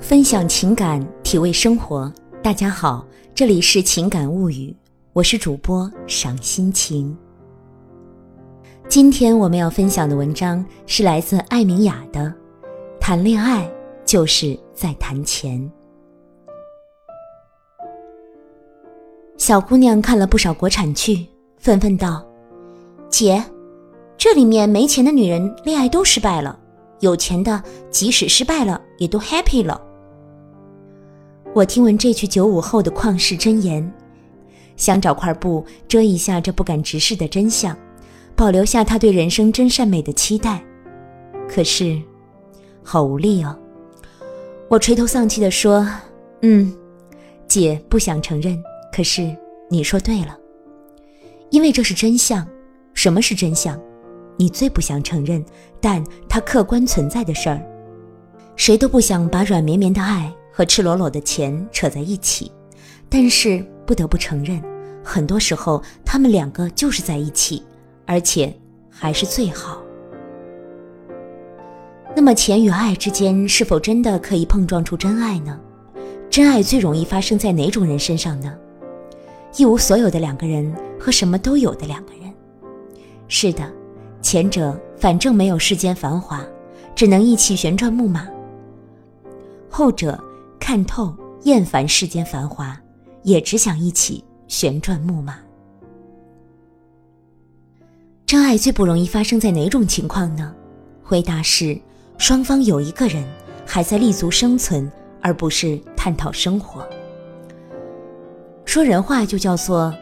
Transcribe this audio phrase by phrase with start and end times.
[0.00, 2.10] 分享情感，体味生活。
[2.42, 4.74] 大家好，这里是情感物语，
[5.12, 7.14] 我是主播赏心情。
[8.88, 12.22] 今天我们要分享的文章是来自艾明雅的
[12.98, 13.70] 《谈恋爱
[14.06, 15.60] 就是在谈钱》。
[19.36, 21.26] 小姑娘看了不少国产剧，
[21.58, 22.26] 愤愤道
[23.10, 23.44] ：“姐，
[24.16, 26.58] 这里面没钱的女人恋爱都失败了，
[27.00, 29.78] 有钱的即使失败了也都 happy 了。”
[31.52, 33.92] 我听闻这句九五后的旷世真言，
[34.76, 37.76] 想找块布遮一下这不敢直视的真相，
[38.36, 40.62] 保留下他对人生真善美的期待。
[41.48, 42.00] 可是，
[42.84, 43.58] 好无力哦。
[44.68, 45.84] 我垂头丧气地说
[46.42, 46.72] ：“嗯，
[47.48, 48.56] 姐不想承认，
[48.92, 49.36] 可是
[49.68, 50.38] 你说对了，
[51.50, 52.46] 因为这是真相。
[52.94, 53.76] 什么是真相？
[54.36, 55.44] 你最不想承认，
[55.80, 57.60] 但它客观存在的事儿。
[58.54, 62.50] 谁都不想把软绵绵的爱。”和赤裸裸的钱扯在一起，
[63.08, 64.62] 但是不得不承认，
[65.02, 67.64] 很多时候他们两个就是在一起，
[68.06, 68.54] 而且
[68.90, 69.80] 还是最好。
[72.14, 75.58] 那么，钱与爱之间是否真的可以碰撞出真爱呢？
[76.28, 78.52] 真爱最容易发生在哪种人身上呢？
[79.56, 82.32] 一无所有的两个人和什么都有的两个人。
[83.28, 83.72] 是的，
[84.20, 86.44] 前者反正没有世间繁华，
[86.94, 88.22] 只能一起旋转木马；
[89.68, 90.22] 后者。
[90.60, 92.78] 看透厌烦世间繁华，
[93.24, 95.38] 也只想一起旋转木马。
[98.26, 100.54] 真爱最不容易发生在哪种情况呢？
[101.02, 101.76] 回答是：
[102.18, 103.26] 双方有一个人
[103.66, 104.88] 还在立足生存，
[105.20, 106.88] 而不是探讨生活。
[108.64, 109.92] 说人话就叫做：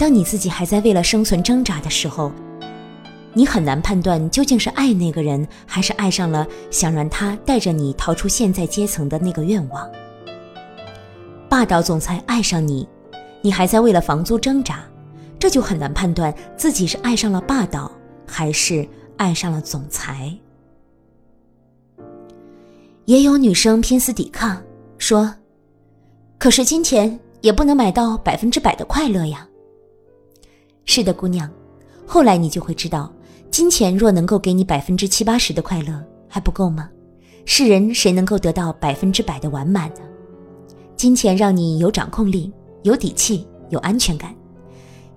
[0.00, 2.32] 当你自己还在为了生存挣扎的时候，
[3.38, 9.88] 你很难判断究竟是爱那个人，还是爱上了想让他带着你逃出现在阶层的那个愿望。
[11.48, 12.88] 霸道总裁爱上你，
[13.40, 14.82] 你还在为了房租挣扎，
[15.38, 17.88] 这就很难判断自己是爱上了霸道，
[18.26, 18.84] 还是
[19.16, 20.36] 爱上了总裁。
[23.04, 24.60] 也有女生拼死抵抗，
[24.98, 25.32] 说
[26.40, 29.46] ：“可是金钱也不能买到百分之百的快乐呀。”
[30.84, 31.48] 是的，姑娘，
[32.04, 33.12] 后来你就会知道，
[33.50, 36.88] 金钱若能够给你百分之七八十的快乐，还不够吗？
[37.44, 40.00] 世人谁能够得到百分之百的完满呢？
[40.96, 44.34] 金钱让你有掌控力、有底气、有安全感。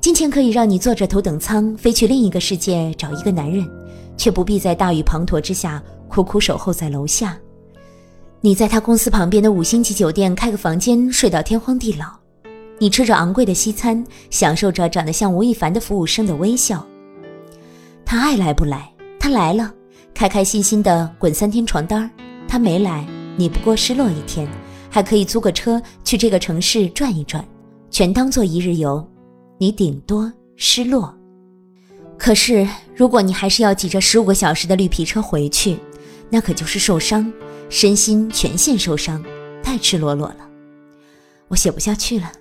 [0.00, 3.68] 金钱可以让你坐着头等舱飞去另一个世界找一个男人，
[4.16, 7.36] 却不必在大雨滂沱之下苦苦守候在楼下。
[8.40, 12.06] 你在他公司旁边的五星级酒店开个房间睡到天荒地老，
[12.78, 16.86] 你吃着昂贵的西餐，享受着长得像吴亦凡的服务生的微笑。
[18.10, 18.92] 他爱来不来？
[19.20, 19.72] 他来了，
[20.12, 22.10] 开开心心的滚三天床单
[22.48, 23.06] 他没来，
[23.36, 24.48] 你不过失落一天。
[24.90, 27.46] 还可以租个车去这个城市转一转，
[27.88, 29.08] 全当做一日游，
[29.58, 31.16] 你顶多失落。
[32.18, 35.78] 可是如果你还是要挤着十五个小时的绿皮车回去，
[36.28, 37.32] 那可就是受伤，
[37.68, 39.24] 身心全线受伤，
[39.62, 40.50] 太赤裸裸了。
[41.46, 42.32] 我写不下去了。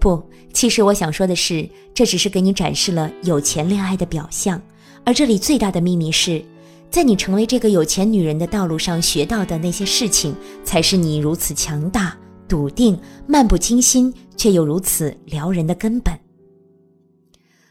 [0.00, 0.20] 不，
[0.52, 4.60] 其实我想说的是，这只是给你展示了有钱恋爱的表象，
[5.04, 6.42] 而这里最大的秘密是。
[6.90, 10.34] 在你成为这个有钱女人的道路上学到的那些事情，
[10.64, 12.18] 才是你如此强大、
[12.48, 16.12] 笃定、漫不经心却又如此撩人的根本。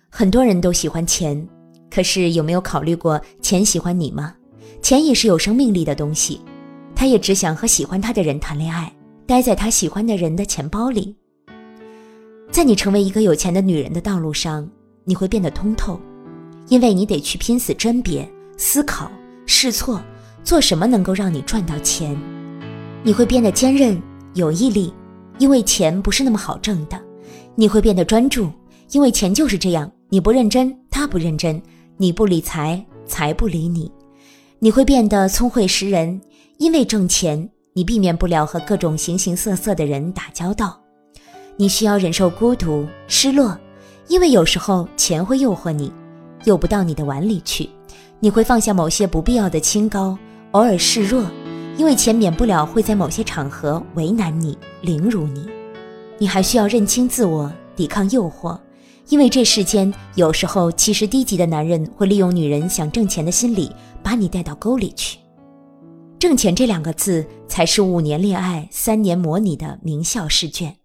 [0.10, 1.46] 很多人都喜欢钱，
[1.92, 4.34] 可是有没有考虑过钱喜欢你吗？
[4.82, 6.40] 钱也是有生命力的东西，
[6.96, 8.90] 他也只想和喜欢他的人谈恋爱，
[9.28, 11.14] 待在他喜欢的人的钱包里。
[12.50, 14.66] 在你成为一个有钱的女人的道路上，
[15.04, 16.00] 你会变得通透，
[16.70, 18.28] 因为你得去拼死甄别。
[18.58, 19.10] 思考、
[19.46, 20.02] 试错，
[20.44, 22.18] 做什么能够让你赚到钱？
[23.04, 24.02] 你会变得坚韧、
[24.34, 24.94] 有毅力，
[25.38, 27.00] 因为钱不是那么好挣的。
[27.56, 28.52] 你会变得专注，
[28.92, 31.58] 因为钱就是这样，你不认真，他不认真；
[31.96, 33.90] 你不理财，财不理你。
[34.60, 36.20] 你会变得聪慧识人，
[36.58, 40.78] 因为挣钱，你避免不了和各种形形色色的人打交道。
[41.56, 43.58] 你需要忍受孤独、失落，
[44.10, 45.92] 因为有时候钱会诱惑你，
[46.46, 47.70] 诱不到你的碗里去。
[48.20, 50.18] 你会放下某些不必要的清高，
[50.52, 51.26] 偶尔示弱，
[51.78, 55.48] 因为钱免不了会在某些场合为难你、凌辱你。
[56.18, 58.60] 你还需要认清自我，抵抗诱惑，
[59.08, 63.72] 因为这世间有时候其实低级的男人会利用女人想挣钱的心理，
[64.04, 65.18] 把你带到沟里去。
[66.20, 70.76] 挣钱这两个字才是五年恋爱、三年模拟的名校试卷。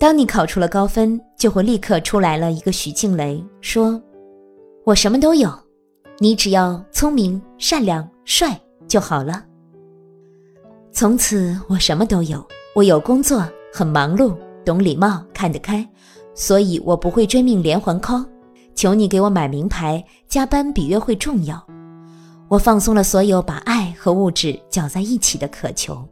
[0.00, 4.00] 当你考出了高分，就会立刻出来了一个徐静蕾，说
[4.84, 5.50] ：“我什么都有。”
[6.20, 9.44] 你只要聪明、善良、帅就好了。
[10.90, 12.44] 从此我什么都有，
[12.74, 15.88] 我有工作，很忙碌，懂礼貌，看得开，
[16.34, 18.26] 所以我不会追命连环 call。
[18.74, 21.64] 求你给我买名牌，加班比约会重要。
[22.48, 26.04] 我放松了所有把爱和物质搅在一起的渴求。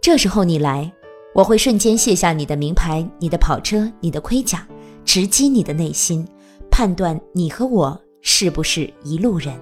[0.00, 0.90] 这时候你来，
[1.34, 4.66] 我会瞬间卸下你的名牌、你的跑车、你的盔甲，
[5.04, 6.26] 直击你的内心，
[6.72, 9.54] 判断你和我是不是一路人。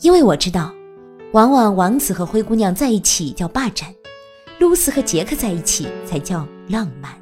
[0.00, 0.72] 因为我知道，
[1.32, 3.88] 往往王子和灰姑娘在一起叫霸占，
[4.58, 7.12] 露丝和杰克在一起才叫浪漫。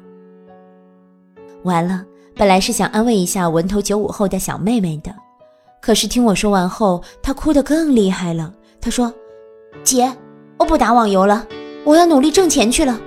[1.61, 2.03] 完了，
[2.35, 5.13] 本来是想安慰一下文头九五后的小妹妹的。
[5.79, 8.51] 可是听我说完后，她哭得更厉害了。
[8.81, 9.13] 她说
[9.83, 10.11] ：“姐，
[10.57, 11.47] 我不打网游了，
[11.83, 12.99] 我要努力挣钱去了，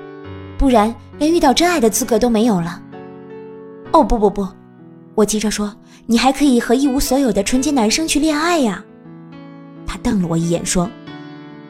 [0.56, 2.80] 不然连遇到真爱的资格都没有了。”
[3.92, 4.46] 哦不不不，
[5.14, 5.74] 我急着说
[6.06, 8.84] ：“你还可以和一无所有的纯洁男生去恋爱呀！”
[9.86, 10.90] 他瞪了我一眼说：“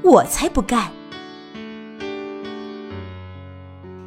[0.02, 0.90] 我才不干！”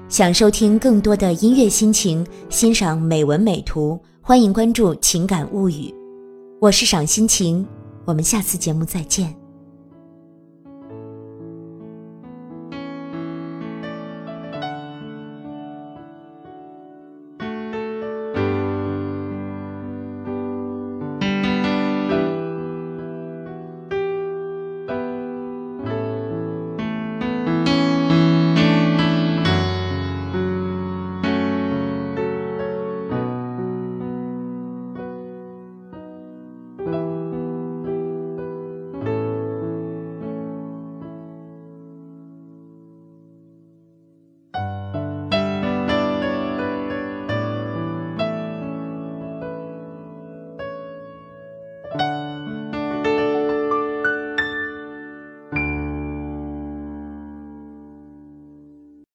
[0.09, 5.89] 想收听更多的音乐心情，欣赏美文美图，欢迎关注《情感物语》。
[6.59, 7.67] 我是赏心情，
[8.05, 9.46] 我们下次节目再见。